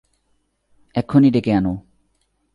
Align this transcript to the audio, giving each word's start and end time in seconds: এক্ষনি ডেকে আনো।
এক্ষনি 0.95 1.29
ডেকে 1.31 1.51
আনো। 1.53 1.73